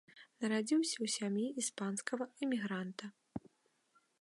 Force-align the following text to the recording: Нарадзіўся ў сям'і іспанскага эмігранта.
Нарадзіўся 0.43 0.95
ў 1.03 1.07
сям'і 1.17 1.45
іспанскага 1.63 2.25
эмігранта. 2.47 3.05